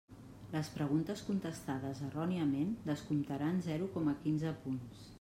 [0.53, 5.07] Les preguntes contestades erròniament descomptaran zero coma quinze punts.